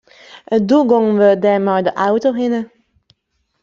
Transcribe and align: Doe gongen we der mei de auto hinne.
Doe 0.67 0.83
gongen 0.89 1.15
we 1.21 1.29
der 1.43 1.59
mei 1.65 1.81
de 1.87 1.91
auto 2.07 2.29
hinne. 2.39 2.61